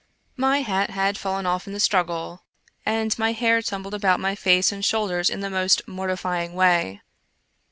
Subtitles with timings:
[0.35, 2.41] IVIy hat had fallen off in the struggle,
[2.87, 7.03] and my hair tumbled about my face and shoulders in the most mortifying way.